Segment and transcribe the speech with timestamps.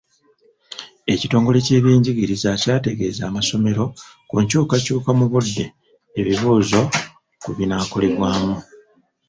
[1.13, 3.83] Ekitongole ky'ebyenjigiriza kyategeeza amasomero
[4.29, 5.65] ku nkyukakyuka mu budde
[6.19, 6.81] ebibuuzo
[7.41, 8.55] kwe binaakolebwamu.